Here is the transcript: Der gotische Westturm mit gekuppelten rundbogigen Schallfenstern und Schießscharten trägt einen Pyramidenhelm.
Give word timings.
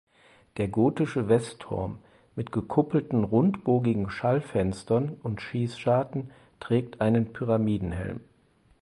Der 0.57 0.67
gotische 0.67 1.29
Westturm 1.29 1.99
mit 2.35 2.51
gekuppelten 2.51 3.23
rundbogigen 3.23 4.09
Schallfenstern 4.09 5.09
und 5.21 5.43
Schießscharten 5.43 6.31
trägt 6.59 7.01
einen 7.01 7.33
Pyramidenhelm. 7.33 8.21